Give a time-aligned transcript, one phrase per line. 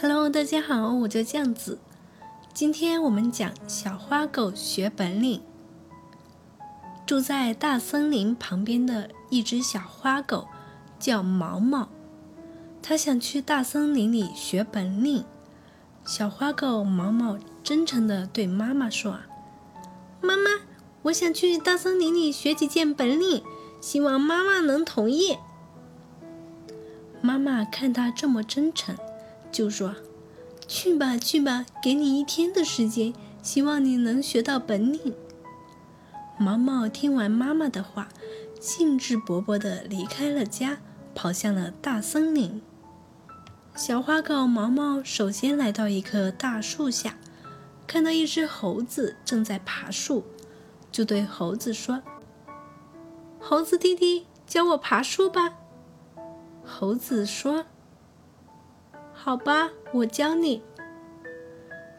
[0.00, 1.78] Hello，大家好，我叫酱子。
[2.52, 5.40] 今天我们讲小花狗学本领。
[7.06, 10.48] 住在大森林旁边的一只小花狗
[10.98, 11.88] 叫毛毛，
[12.82, 15.24] 它想去大森林里学本领。
[16.04, 19.20] 小花狗毛毛真诚地对妈妈说
[20.20, 20.50] ：“妈妈，
[21.02, 23.44] 我想去大森林里学几件本领，
[23.80, 25.38] 希望妈妈能同意。”
[27.22, 28.96] 妈妈看它这么真诚。
[29.54, 29.94] 就说
[30.66, 35.14] ：“去吧，去吧，给你一天的时间，希望你能学到本领。”
[36.36, 38.08] 毛毛听完妈妈的话，
[38.60, 40.78] 兴致勃勃地离开了家，
[41.14, 42.60] 跑向了大森林。
[43.76, 47.16] 小花狗毛毛首先来到一棵大树下，
[47.86, 50.24] 看到一只猴子正在爬树，
[50.90, 52.02] 就对猴子说
[53.38, 55.54] ：“猴子弟弟，教我爬树吧。”
[56.66, 57.66] 猴子说。
[59.24, 60.60] 好吧，我教你。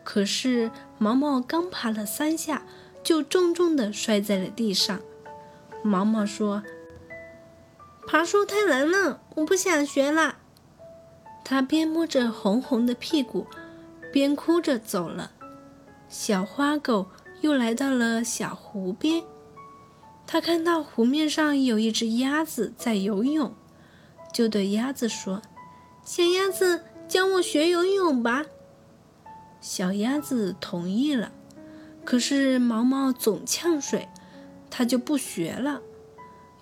[0.03, 2.61] 可是毛毛刚爬了三下，
[3.03, 4.99] 就重重的摔在了地上。
[5.81, 6.61] 毛毛说
[8.05, 10.37] ：“爬树太难了，我不想学了。”
[11.43, 13.47] 他边摸着红红的屁股，
[14.13, 15.31] 边哭着走了。
[16.07, 17.07] 小花狗
[17.41, 19.23] 又来到了小湖边，
[20.27, 23.51] 它看到湖面上有一只鸭子在游泳，
[24.31, 25.41] 就对鸭子说
[26.05, 28.45] ：“小鸭子。”教我学游泳吧，
[29.61, 31.31] 小鸭子同意了。
[32.03, 34.09] 可是毛毛总呛水，
[34.69, 35.81] 它就不学了。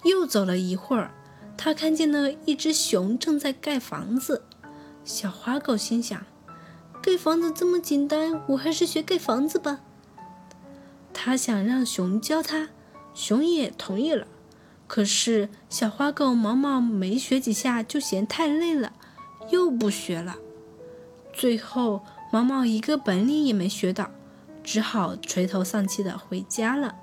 [0.04, 1.14] 又走了一会儿，
[1.58, 4.44] 它看见了一只熊正在盖房子。
[5.06, 6.26] 小花狗心想：
[7.02, 9.80] 盖房子这么简单，我还是学盖房子吧。
[11.14, 12.70] 它想让熊教它，
[13.14, 14.28] 熊也同意了。
[14.88, 18.92] 可是小花狗毛毛没学几下就嫌太累了。
[19.50, 20.36] 又不学了，
[21.32, 24.10] 最后毛毛一个本领也没学到，
[24.64, 26.96] 只好垂头丧气的回家了。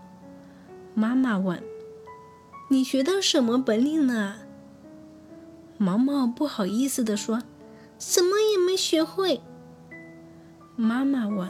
[0.94, 1.62] 妈妈问
[2.69, 4.38] ：“你学到什么本领了？”
[5.78, 7.42] 毛毛不好意思的说
[7.98, 9.41] ：“什么也没学会。”
[10.76, 11.48] 妈妈问：“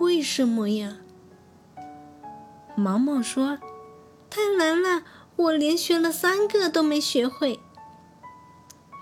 [0.00, 0.98] 为什么呀？”
[2.76, 3.58] 毛毛说
[4.30, 5.02] ：“太难了，
[5.36, 7.60] 我连学了三个都没学会。”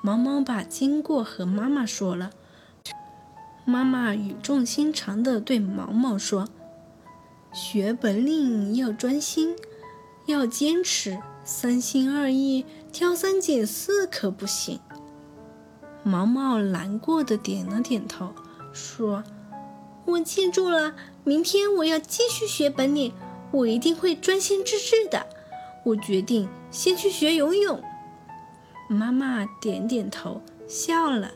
[0.04, 2.32] 毛毛把经过和妈妈说了，
[3.64, 6.48] 妈妈语重心长地对毛毛说
[7.54, 9.54] ：“学本领要专心，
[10.26, 14.80] 要坚持，三心二意、挑三拣四可不行。”
[16.02, 18.32] 毛毛难过的点了点头，
[18.72, 19.22] 说
[20.04, 23.12] ：“我记住了，明天我要继续学本领，
[23.52, 25.24] 我一定会专心致志的。
[25.84, 27.80] 我决定先去学游泳。”
[28.92, 31.32] 妈妈点点头，笑了。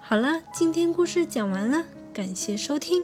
[0.00, 3.02] 好了，今天故事讲完了，感谢收听。